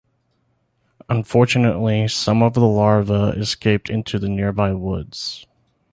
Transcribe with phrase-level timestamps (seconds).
[1.09, 5.45] Unfortunately, some of the larvae escaped into the nearby woods.